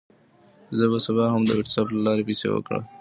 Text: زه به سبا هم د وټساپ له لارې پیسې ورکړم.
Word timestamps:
زه 0.77 0.85
به 0.91 0.97
سبا 1.05 1.25
هم 1.33 1.41
د 1.45 1.51
وټساپ 1.57 1.87
له 1.93 2.01
لارې 2.05 2.27
پیسې 2.29 2.45
ورکړم. 2.49 2.83